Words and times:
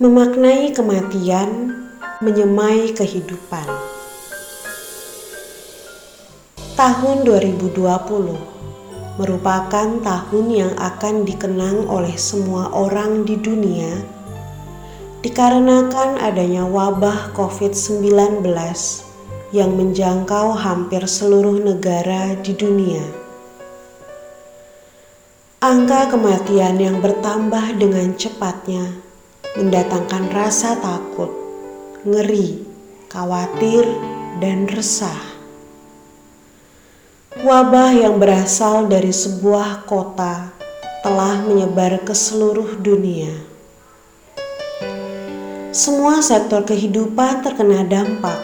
Memaknai 0.00 0.72
kematian, 0.72 1.76
menyemai 2.24 2.96
kehidupan. 2.96 3.68
Tahun 6.72 7.16
2020 7.28 7.76
merupakan 9.20 9.88
tahun 10.00 10.46
yang 10.48 10.72
akan 10.80 11.28
dikenang 11.28 11.84
oleh 11.84 12.16
semua 12.16 12.72
orang 12.72 13.28
di 13.28 13.36
dunia 13.44 13.92
dikarenakan 15.20 16.16
adanya 16.16 16.64
wabah 16.64 17.36
COVID-19 17.36 18.40
yang 19.52 19.70
menjangkau 19.76 20.56
hampir 20.56 21.04
seluruh 21.04 21.60
negara 21.60 22.40
di 22.40 22.56
dunia. 22.56 23.04
Angka 25.60 26.08
kematian 26.08 26.80
yang 26.80 27.04
bertambah 27.04 27.76
dengan 27.76 28.16
cepatnya 28.16 29.09
mendatangkan 29.58 30.30
rasa 30.30 30.78
takut, 30.78 31.30
ngeri, 32.06 32.62
khawatir, 33.10 33.82
dan 34.38 34.70
resah. 34.70 35.18
Wabah 37.42 37.90
yang 37.94 38.22
berasal 38.22 38.86
dari 38.86 39.10
sebuah 39.10 39.86
kota 39.90 40.54
telah 41.02 41.42
menyebar 41.42 41.98
ke 42.06 42.14
seluruh 42.14 42.78
dunia. 42.78 43.32
Semua 45.70 46.22
sektor 46.22 46.62
kehidupan 46.66 47.46
terkena 47.46 47.86
dampak, 47.86 48.38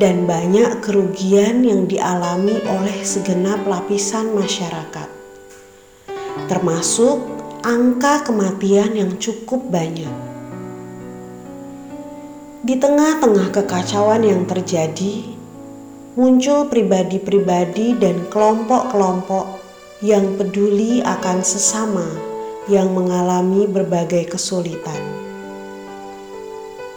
dan 0.00 0.24
banyak 0.24 0.80
kerugian 0.80 1.64
yang 1.64 1.84
dialami 1.84 2.56
oleh 2.64 3.04
segenap 3.04 3.64
lapisan 3.68 4.32
masyarakat, 4.32 5.08
termasuk 6.48 7.31
angka 7.62 8.26
kematian 8.26 8.98
yang 8.98 9.22
cukup 9.22 9.62
banyak. 9.70 10.10
Di 12.66 12.74
tengah-tengah 12.74 13.54
kekacauan 13.54 14.26
yang 14.26 14.42
terjadi, 14.50 15.22
muncul 16.18 16.66
pribadi-pribadi 16.66 17.94
dan 18.02 18.26
kelompok-kelompok 18.34 19.62
yang 20.02 20.34
peduli 20.34 21.06
akan 21.06 21.38
sesama 21.46 22.02
yang 22.66 22.90
mengalami 22.90 23.70
berbagai 23.70 24.34
kesulitan. 24.34 24.98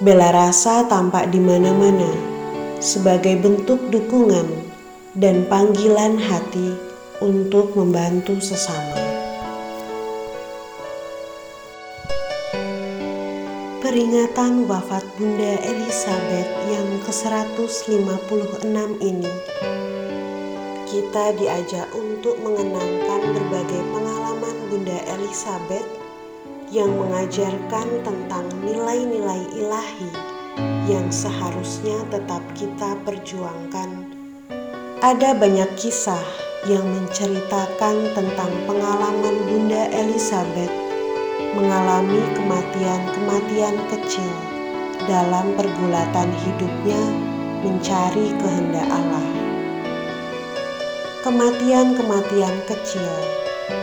Bela 0.01 0.33
rasa 0.33 0.89
tampak 0.89 1.29
di 1.29 1.37
mana-mana 1.37 2.09
sebagai 2.81 3.37
bentuk 3.37 3.77
dukungan 3.93 4.49
dan 5.13 5.45
panggilan 5.45 6.17
hati 6.17 6.73
untuk 7.21 7.77
membantu 7.77 8.41
sesama. 8.41 9.04
Peringatan 13.95 14.67
wafat 14.67 15.07
Bunda 15.15 15.55
Elizabeth 15.63 16.51
yang 16.67 16.99
ke-156 17.07 18.75
ini, 18.99 19.31
kita 20.83 21.31
diajak 21.39 21.87
untuk 21.95 22.35
mengenangkan 22.43 23.23
berbagai 23.23 23.79
pengalaman 23.95 24.55
Bunda 24.67 24.99
Elizabeth 25.15 25.87
yang 26.75 26.91
mengajarkan 26.91 27.87
tentang 28.03 28.43
nilai-nilai 28.67 29.63
ilahi 29.63 30.11
yang 30.91 31.07
seharusnya 31.07 31.95
tetap 32.11 32.43
kita 32.51 32.99
perjuangkan. 33.07 34.11
Ada 34.99 35.39
banyak 35.39 35.71
kisah 35.79 36.27
yang 36.67 36.83
menceritakan 36.83 38.11
tentang 38.11 38.51
pengalaman 38.67 39.39
Bunda 39.47 39.87
Elizabeth 39.95 40.84
mengalami 41.55 42.19
kematian-kematian 42.35 43.75
kecil 43.87 44.33
dalam 45.07 45.55
pergulatan 45.55 46.27
hidupnya 46.43 46.99
mencari 47.63 48.35
kehendak 48.35 48.83
Allah. 48.91 49.29
Kematian-kematian 51.23 52.55
kecil 52.67 53.09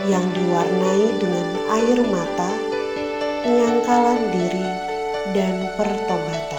yang 0.07 0.23
diwarnai 0.31 1.17
dengan 1.17 1.47
air 1.81 1.99
mata, 2.07 2.51
penyangkalan 3.43 4.21
diri, 4.31 4.69
dan 5.33 5.67
pertobatan. 5.75 6.52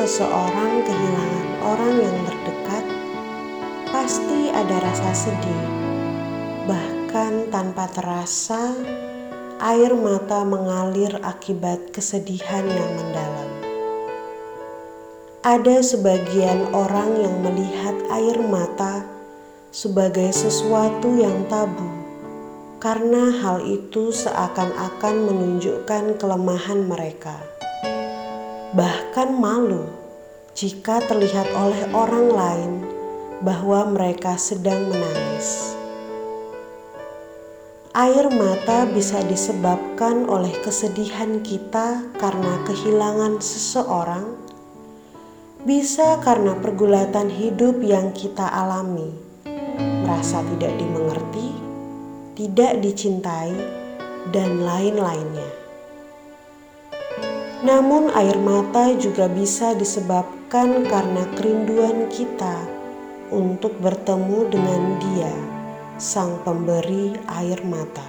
Seseorang 0.00 0.80
kehilangan 0.80 1.48
orang 1.60 1.94
yang 2.00 2.16
terdekat, 2.24 2.84
pasti 3.92 4.48
ada 4.48 4.80
rasa 4.80 5.12
sedih. 5.12 5.64
Bahkan 6.64 7.52
tanpa 7.52 7.84
terasa, 7.92 8.72
air 9.60 9.92
mata 9.92 10.40
mengalir 10.40 11.20
akibat 11.20 11.92
kesedihan 11.92 12.64
yang 12.64 12.90
mendalam. 12.96 13.50
Ada 15.44 15.84
sebagian 15.84 16.72
orang 16.72 17.20
yang 17.20 17.36
melihat 17.44 17.96
air 18.08 18.40
mata 18.40 19.04
sebagai 19.68 20.32
sesuatu 20.32 21.12
yang 21.12 21.44
tabu, 21.52 21.92
karena 22.80 23.36
hal 23.36 23.68
itu 23.68 24.16
seakan-akan 24.16 25.28
menunjukkan 25.28 26.16
kelemahan 26.16 26.88
mereka 26.88 27.49
bahkan 28.70 29.34
malu 29.34 29.90
jika 30.54 31.02
terlihat 31.02 31.50
oleh 31.58 31.90
orang 31.90 32.26
lain 32.30 32.72
bahwa 33.42 33.90
mereka 33.90 34.38
sedang 34.38 34.86
menangis. 34.86 35.74
Air 37.90 38.30
mata 38.30 38.86
bisa 38.86 39.18
disebabkan 39.26 40.30
oleh 40.30 40.54
kesedihan 40.62 41.42
kita 41.42 42.06
karena 42.22 42.62
kehilangan 42.62 43.42
seseorang, 43.42 44.38
bisa 45.66 46.22
karena 46.22 46.54
pergulatan 46.54 47.26
hidup 47.26 47.82
yang 47.82 48.14
kita 48.14 48.46
alami, 48.46 49.10
merasa 50.06 50.46
tidak 50.54 50.78
dimengerti, 50.78 51.50
tidak 52.38 52.78
dicintai, 52.78 53.50
dan 54.30 54.62
lain-lainnya. 54.62 55.59
Namun, 57.60 58.08
air 58.16 58.40
mata 58.40 58.88
juga 58.96 59.28
bisa 59.28 59.76
disebabkan 59.76 60.88
karena 60.88 61.28
kerinduan 61.36 62.08
kita 62.08 62.56
untuk 63.28 63.76
bertemu 63.84 64.48
dengan 64.48 64.96
Dia, 64.96 65.34
Sang 66.00 66.40
Pemberi 66.40 67.20
air 67.28 67.60
mata. 67.68 68.08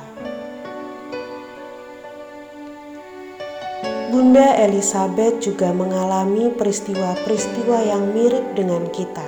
Bunda 4.07 4.55
Elizabeth 4.55 5.43
juga 5.43 5.75
mengalami 5.75 6.47
peristiwa-peristiwa 6.55 7.79
yang 7.91 8.15
mirip 8.15 8.55
dengan 8.55 8.87
kita. 8.87 9.27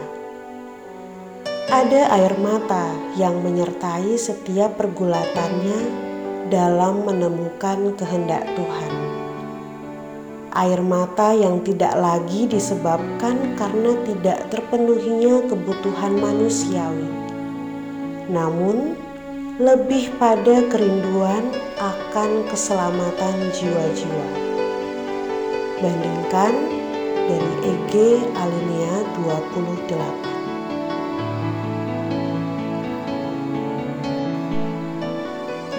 Ada 1.67 2.15
air 2.15 2.35
mata 2.39 2.95
yang 3.19 3.43
menyertai 3.43 4.15
setiap 4.15 4.79
pergulatannya 4.79 5.79
dalam 6.47 7.03
menemukan 7.03 7.91
kehendak 7.99 8.47
Tuhan 8.55 9.22
air 10.53 10.85
mata 10.85 11.33
yang 11.33 11.65
tidak 11.65 11.97
lagi 11.97 12.45
disebabkan 12.45 13.57
karena 13.57 13.97
tidak 14.05 14.45
terpenuhinya 14.53 15.49
kebutuhan 15.49 16.13
manusiawi, 16.21 17.09
namun 18.29 18.93
lebih 19.57 20.13
pada 20.17 20.65
kerinduan 20.69 21.45
akan 21.77 22.45
keselamatan 22.49 23.35
jiwa-jiwa. 23.53 24.27
Bandingkan 25.81 26.53
dari 27.29 27.53
EG 27.73 27.93
alinea 28.33 28.97
28. 29.21 30.33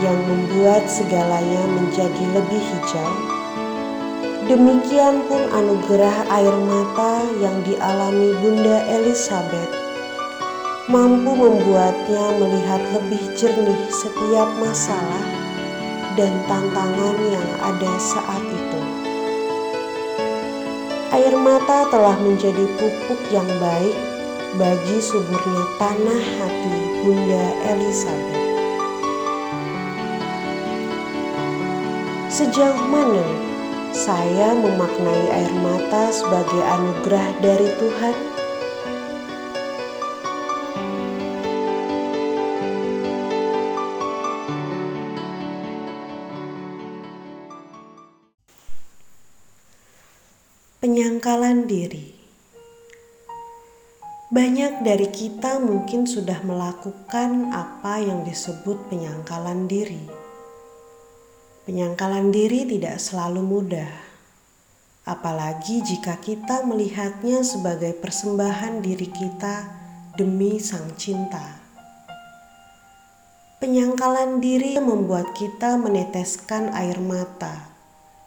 yang 0.00 0.16
membuat 0.24 0.88
segalanya 0.88 1.68
menjadi 1.68 2.24
lebih 2.32 2.64
hijau. 2.64 3.12
Demikian 4.48 5.20
pun 5.28 5.52
anugerah 5.52 6.24
air 6.32 6.56
mata 6.64 7.28
yang 7.44 7.60
dialami 7.68 8.32
Bunda 8.40 8.88
Elizabeth 8.88 9.68
mampu 10.88 11.36
membuatnya 11.36 12.40
melihat 12.40 12.80
lebih 12.96 13.36
jernih 13.36 13.84
setiap 13.92 14.48
masalah 14.56 15.28
dan 16.16 16.32
tantangan 16.48 17.16
yang 17.28 17.48
ada 17.68 17.92
saat 18.00 18.40
itu. 18.48 18.80
Air 21.12 21.36
mata 21.36 21.84
telah 21.92 22.16
menjadi 22.16 22.64
pupuk 22.80 23.20
yang 23.28 23.44
baik 23.60 24.07
bagi 24.56 24.96
suburnya 24.96 25.64
tanah 25.76 26.22
hati 26.40 26.78
Bunda 27.04 27.46
Elizabeth. 27.68 28.46
Sejauh 32.32 32.86
mana 32.88 33.26
saya 33.92 34.56
memaknai 34.56 35.24
air 35.28 35.52
mata 35.60 36.08
sebagai 36.14 36.62
anugerah 36.64 37.28
dari 37.44 37.68
Tuhan? 37.76 38.16
Penyangkalan 50.78 51.66
diri. 51.66 52.17
Banyak 54.38 54.86
dari 54.86 55.10
kita 55.10 55.58
mungkin 55.58 56.06
sudah 56.06 56.46
melakukan 56.46 57.50
apa 57.50 57.98
yang 57.98 58.22
disebut 58.22 58.86
penyangkalan 58.86 59.66
diri 59.66 60.06
Penyangkalan 61.66 62.30
diri 62.30 62.64
tidak 62.64 62.96
selalu 62.96 63.42
mudah, 63.44 63.92
apalagi 65.04 65.82
jika 65.84 66.16
kita 66.16 66.62
melihatnya 66.64 67.42
sebagai 67.44 67.92
persembahan 67.98 68.78
diri 68.80 69.10
kita 69.10 69.68
demi 70.16 70.56
Sang 70.62 70.94
Cinta. 70.94 71.58
Penyangkalan 73.60 74.40
diri 74.40 74.78
membuat 74.78 75.34
kita 75.34 75.76
meneteskan 75.76 76.72
air 76.78 77.02
mata 77.02 77.68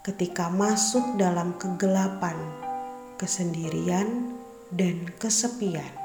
ketika 0.04 0.52
masuk 0.52 1.16
dalam 1.18 1.58
kegelapan, 1.58 2.36
kesendirian, 3.16 4.38
dan 4.70 5.10
kesepian. 5.18 6.01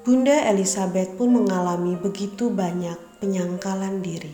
Bunda 0.00 0.48
Elizabeth 0.48 1.12
pun 1.20 1.28
mengalami 1.44 1.92
begitu 1.92 2.48
banyak 2.48 2.96
penyangkalan 3.20 4.00
diri. 4.00 4.32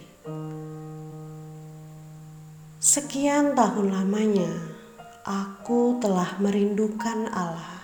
Sekian 2.78 3.58
tahun 3.58 3.90
lamanya, 3.90 4.46
aku 5.26 5.98
telah 5.98 6.38
merindukan 6.38 7.26
Allah, 7.34 7.82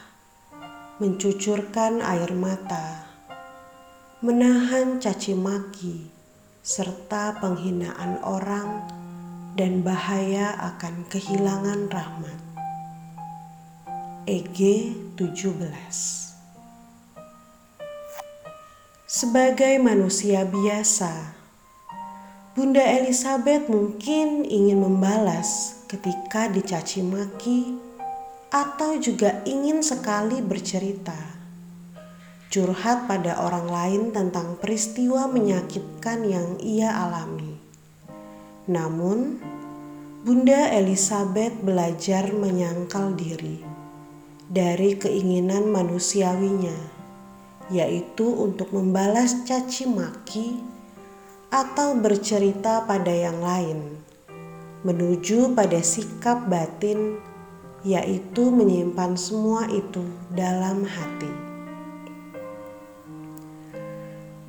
mencucurkan 1.02 1.98
air 2.06 2.30
mata, 2.38 3.02
menahan 4.22 5.02
caci 5.02 5.34
maki, 5.34 6.06
serta 6.62 7.42
penghinaan 7.42 8.22
orang 8.22 8.86
dan 9.58 9.82
bahaya 9.82 10.54
akan 10.70 11.02
kehilangan 11.10 11.90
rahmat. 11.90 12.38
EG 14.30 14.94
17 15.18 16.31
sebagai 19.12 19.76
manusia 19.76 20.48
biasa, 20.48 21.36
Bunda 22.56 22.80
Elizabeth 22.80 23.68
mungkin 23.68 24.48
ingin 24.48 24.80
membalas 24.80 25.84
ketika 25.84 26.48
dicaci 26.48 27.04
maki 27.04 27.76
atau 28.48 28.96
juga 28.96 29.44
ingin 29.44 29.84
sekali 29.84 30.40
bercerita. 30.40 31.16
Curhat 32.48 33.04
pada 33.04 33.36
orang 33.36 33.68
lain 33.68 34.02
tentang 34.16 34.56
peristiwa 34.56 35.28
menyakitkan 35.28 36.24
yang 36.24 36.56
ia 36.64 36.88
alami. 36.88 37.60
Namun, 38.64 39.36
Bunda 40.24 40.72
Elizabeth 40.72 41.60
belajar 41.60 42.32
menyangkal 42.32 43.12
diri 43.12 43.60
dari 44.48 44.96
keinginan 44.96 45.68
manusiawinya 45.68 46.91
yaitu 47.72 48.28
untuk 48.28 48.68
membalas 48.76 49.48
caci 49.48 49.88
maki 49.88 50.60
atau 51.48 51.96
bercerita 51.96 52.84
pada 52.84 53.08
yang 53.12 53.40
lain, 53.40 53.96
menuju 54.84 55.56
pada 55.56 55.80
sikap 55.80 56.48
batin, 56.52 57.16
yaitu 57.80 58.52
menyimpan 58.52 59.16
semua 59.16 59.66
itu 59.72 60.04
dalam 60.36 60.84
hati. 60.84 61.32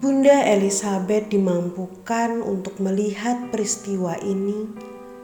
Bunda 0.03 0.43
Elizabeth 0.43 1.31
dimampukan 1.31 2.43
untuk 2.43 2.75
melihat 2.83 3.47
peristiwa 3.55 4.19
ini 4.19 4.67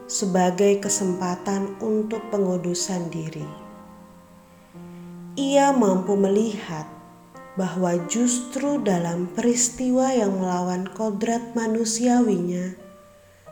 sebagai 0.08 0.80
kesempatan 0.80 1.76
untuk 1.84 2.24
pengudusan 2.32 3.12
diri. 3.12 3.44
Ia 5.36 5.70
mampu 5.76 6.16
melihat 6.16 6.99
bahwa 7.60 8.08
justru 8.08 8.80
dalam 8.80 9.28
peristiwa 9.36 10.08
yang 10.16 10.40
melawan 10.40 10.88
kodrat 10.88 11.52
manusiawinya, 11.52 12.72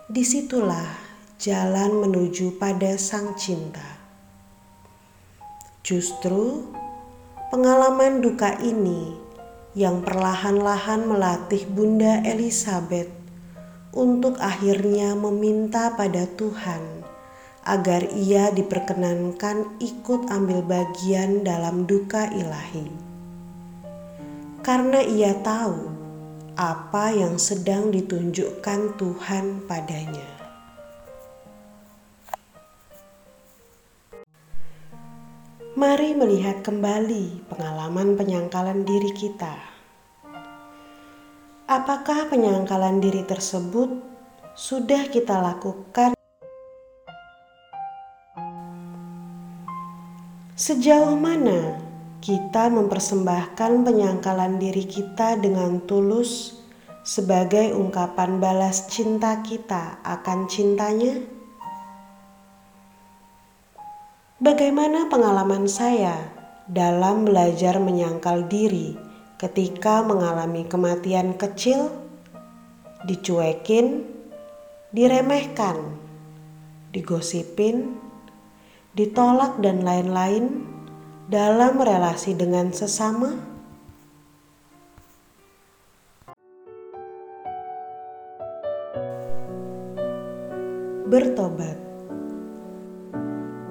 di 0.08 0.25
situlah 0.25 0.88
jalan 1.37 2.08
menuju 2.08 2.56
pada 2.56 2.96
Sang 2.96 3.37
Cinta. 3.37 4.00
Justru 5.84 6.72
pengalaman 7.52 8.25
duka 8.25 8.56
ini 8.64 9.12
yang 9.76 10.00
perlahan-lahan 10.00 11.04
melatih 11.04 11.69
Bunda 11.69 12.25
Elizabeth 12.25 13.12
untuk 13.93 14.40
akhirnya 14.40 15.12
meminta 15.20 15.93
pada 15.93 16.25
Tuhan 16.25 17.04
agar 17.69 18.08
ia 18.16 18.49
diperkenankan 18.56 19.76
ikut 19.84 20.32
ambil 20.32 20.64
bagian 20.64 21.44
dalam 21.44 21.84
duka 21.84 22.32
ilahi 22.32 23.07
karena 24.58 24.99
ia 25.02 25.38
tahu 25.38 25.94
apa 26.59 27.14
yang 27.14 27.38
sedang 27.38 27.94
ditunjukkan 27.94 28.99
Tuhan 28.99 29.62
padanya. 29.71 30.26
Mari 35.78 36.11
melihat 36.18 36.66
kembali 36.66 37.47
pengalaman 37.47 38.18
penyangkalan 38.18 38.83
diri 38.83 39.14
kita. 39.14 39.54
Apakah 41.71 42.26
penyangkalan 42.26 42.99
diri 42.99 43.23
tersebut 43.23 44.02
sudah 44.59 45.06
kita 45.06 45.38
lakukan? 45.38 46.18
Sejauh 50.59 51.14
mana 51.14 51.88
kita 52.18 52.66
mempersembahkan 52.66 53.87
penyangkalan 53.87 54.58
diri 54.58 54.82
kita 54.82 55.38
dengan 55.38 55.78
tulus 55.87 56.58
sebagai 57.06 57.72
ungkapan 57.78 58.42
balas 58.42 58.90
cinta 58.90 59.38
kita 59.46 60.02
akan 60.02 60.50
cintanya? 60.50 61.14
Bagaimana 64.42 65.06
pengalaman 65.10 65.70
saya 65.70 66.14
dalam 66.66 67.26
belajar 67.26 67.78
menyangkal 67.78 68.46
diri 68.46 68.94
ketika 69.38 70.02
mengalami 70.02 70.66
kematian 70.66 71.38
kecil, 71.38 71.90
dicuekin, 73.06 74.02
diremehkan, 74.90 75.98
digosipin, 76.90 77.94
ditolak, 78.98 79.58
dan 79.62 79.87
lain-lain? 79.87 80.77
Dalam 81.28 81.76
relasi 81.76 82.32
dengan 82.32 82.73
sesama? 82.73 83.37
Bertobat. 91.04 91.76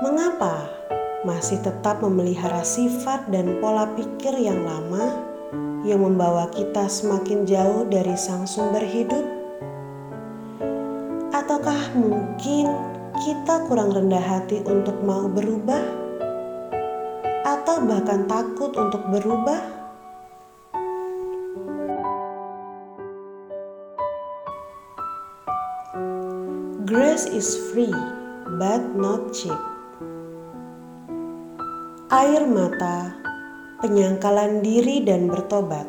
mengapa 0.02 0.66
masih 1.22 1.62
tetap 1.62 2.02
memelihara 2.02 2.66
sifat 2.66 3.30
dan 3.30 3.62
pola 3.62 3.86
pikir 3.94 4.34
yang 4.34 4.66
lama 4.66 5.14
yang 5.86 6.02
membawa 6.02 6.50
kita 6.50 6.90
semakin 6.90 7.46
jauh 7.46 7.86
dari 7.86 8.18
Sang 8.18 8.50
Sumber 8.50 8.82
Hidup? 8.82 9.22
Ataukah 11.38 11.94
mungkin 11.94 12.74
kita 13.22 13.70
kurang 13.70 13.94
rendah 13.94 14.26
hati 14.26 14.66
untuk 14.66 14.98
mau 15.06 15.30
berubah, 15.30 15.86
atau 17.46 17.78
bahkan 17.86 18.26
takut 18.26 18.74
untuk 18.74 19.06
berubah. 19.06 19.79
Is 27.20 27.76
free, 27.76 27.92
but 28.56 28.80
not 28.96 29.36
cheap. 29.36 29.60
Air 32.08 32.48
mata, 32.48 33.12
penyangkalan 33.84 34.64
diri, 34.64 35.04
dan 35.04 35.28
bertobat. 35.28 35.84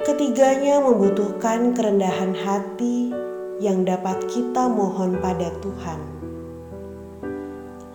Ketiganya 0.00 0.80
membutuhkan 0.80 1.76
kerendahan 1.76 2.32
hati 2.32 3.12
yang 3.60 3.84
dapat 3.84 4.24
kita 4.24 4.72
mohon 4.72 5.20
pada 5.20 5.52
Tuhan. 5.60 6.00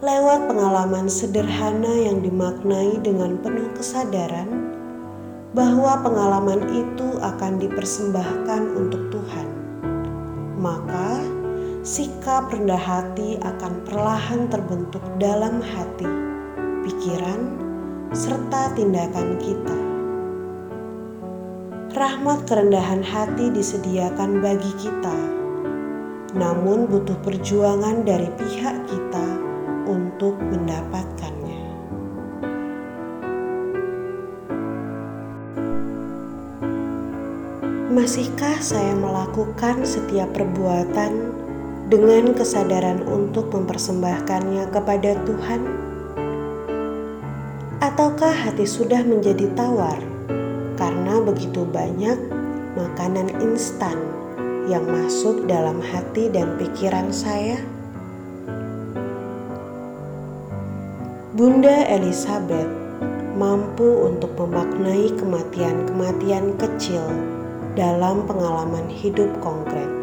Lewat 0.05 0.45
pengalaman 0.45 1.09
sederhana 1.09 2.05
yang 2.05 2.21
dimaknai 2.21 3.01
dengan 3.01 3.33
penuh 3.41 3.65
kesadaran 3.73 4.45
bahwa 5.57 6.05
pengalaman 6.05 6.69
itu 6.69 7.17
akan 7.17 7.57
dipersembahkan 7.57 8.61
untuk 8.77 9.09
Tuhan, 9.09 9.47
maka 10.61 11.08
sikap 11.89 12.53
rendah 12.53 12.77
hati 12.77 13.41
akan 13.41 13.81
perlahan 13.81 14.45
terbentuk 14.53 15.01
dalam 15.17 15.57
hati, 15.57 16.05
pikiran, 16.85 17.57
serta 18.13 18.77
tindakan 18.77 19.41
kita. 19.41 19.77
Rahmat 21.97 22.45
kerendahan 22.45 23.01
hati 23.01 23.49
disediakan 23.49 24.37
bagi 24.37 24.69
kita 24.77 25.17
namun 26.37 26.85
butuh 26.85 27.17
perjuangan 27.25 28.05
dari 28.05 28.29
pihak 28.37 28.85
kita 28.85 29.27
untuk 29.89 30.37
mendapatkannya. 30.37 31.57
Masihkah 37.89 38.61
saya 38.61 38.93
melakukan 38.93 39.81
setiap 39.81 40.29
perbuatan 40.37 41.38
dengan 41.89 42.37
kesadaran 42.37 43.01
untuk 43.09 43.49
mempersembahkannya 43.49 44.69
kepada 44.69 45.17
Tuhan? 45.25 45.61
Ataukah 47.81 48.29
hati 48.29 48.69
sudah 48.69 49.01
menjadi 49.01 49.49
tawar 49.57 49.97
karena 50.77 51.17
begitu 51.25 51.65
banyak 51.65 52.15
makanan 52.77 53.33
instan 53.41 53.97
yang 54.69 54.85
masuk 54.85 55.49
dalam 55.49 55.81
hati 55.81 56.29
dan 56.29 56.53
pikiran 56.61 57.09
saya? 57.09 57.57
Bunda 61.33 61.89
Elizabeth 61.89 62.69
mampu 63.33 64.05
untuk 64.05 64.37
memaknai 64.37 65.09
kematian-kematian 65.17 66.53
kecil 66.61 67.01
dalam 67.73 68.27
pengalaman 68.29 68.85
hidup 68.91 69.31
konkret 69.41 69.98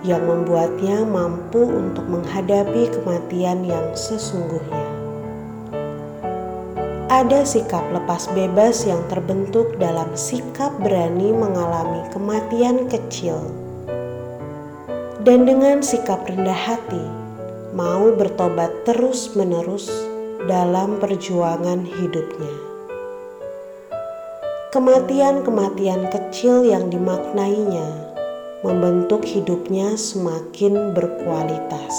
yang 0.00 0.24
membuatnya 0.24 1.04
mampu 1.04 1.60
untuk 1.60 2.08
menghadapi 2.08 2.88
kematian 2.88 3.64
yang 3.68 3.84
sesungguhnya. 3.92 4.88
Ada 7.10 7.44
sikap 7.44 7.84
lepas 7.92 8.30
bebas 8.32 8.86
yang 8.86 9.02
terbentuk 9.10 9.76
dalam 9.76 10.08
sikap 10.16 10.72
berani 10.80 11.34
mengalami 11.34 12.06
kematian 12.14 12.86
kecil, 12.88 13.36
dan 15.26 15.44
dengan 15.44 15.84
sikap 15.84 16.24
rendah 16.24 16.54
hati 16.54 17.04
mau 17.76 18.08
bertobat 18.14 18.72
terus-menerus 18.88 19.90
dalam 20.48 20.96
perjuangan 20.96 21.84
hidupnya. 21.84 22.56
Kematian-kematian 24.70 26.08
kecil 26.14 26.62
yang 26.62 26.88
dimaknainya 26.94 28.09
membentuk 28.60 29.24
hidupnya 29.24 29.96
semakin 29.96 30.92
berkualitas. 30.92 31.96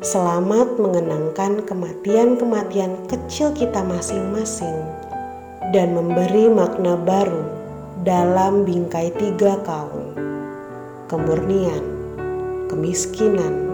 Selamat 0.00 0.80
mengenangkan 0.80 1.60
kematian-kematian 1.68 2.96
kecil 3.12 3.52
kita 3.52 3.84
masing-masing 3.84 4.88
dan 5.76 5.92
memberi 5.92 6.48
makna 6.48 6.96
baru 6.96 7.44
dalam 8.08 8.64
bingkai 8.64 9.12
tiga 9.20 9.60
kaum: 9.68 10.16
kemurnian, 11.12 11.84
kemiskinan, 12.72 13.68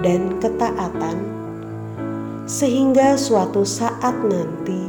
dan 0.00 0.40
ketaatan, 0.40 1.20
sehingga 2.48 3.20
suatu 3.20 3.60
saat 3.60 4.16
nanti 4.24 4.88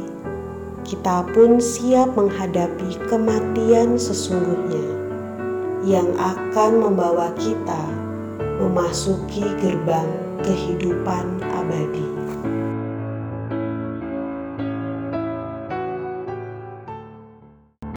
kita 0.88 1.28
pun 1.36 1.60
siap 1.60 2.16
menghadapi 2.16 2.96
kematian 3.08 4.00
sesungguhnya 4.00 4.93
yang 5.84 6.08
akan 6.16 6.80
membawa 6.80 7.28
kita 7.36 7.84
memasuki 8.56 9.44
gerbang 9.60 10.08
kehidupan 10.40 11.44
abadi. 11.44 12.03